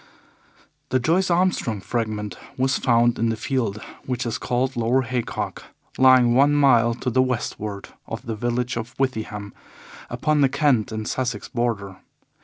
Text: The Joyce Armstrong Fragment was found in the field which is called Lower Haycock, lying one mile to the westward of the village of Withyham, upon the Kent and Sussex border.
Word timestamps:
The 0.89 0.99
Joyce 0.99 1.29
Armstrong 1.29 1.79
Fragment 1.79 2.35
was 2.57 2.79
found 2.79 3.19
in 3.19 3.29
the 3.29 3.35
field 3.35 3.77
which 4.07 4.25
is 4.25 4.39
called 4.39 4.75
Lower 4.75 5.03
Haycock, 5.03 5.65
lying 5.99 6.33
one 6.33 6.55
mile 6.55 6.95
to 6.95 7.11
the 7.11 7.21
westward 7.21 7.89
of 8.07 8.25
the 8.25 8.33
village 8.35 8.77
of 8.77 8.95
Withyham, 8.97 9.53
upon 10.09 10.41
the 10.41 10.49
Kent 10.49 10.91
and 10.91 11.07
Sussex 11.07 11.49
border. 11.49 11.97